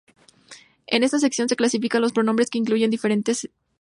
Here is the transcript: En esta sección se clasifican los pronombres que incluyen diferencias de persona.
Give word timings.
En 0.87 1.03
esta 1.03 1.19
sección 1.19 1.47
se 1.47 1.55
clasifican 1.55 2.01
los 2.01 2.11
pronombres 2.11 2.49
que 2.49 2.57
incluyen 2.57 2.89
diferencias 2.89 3.43
de 3.43 3.49
persona. 3.49 3.61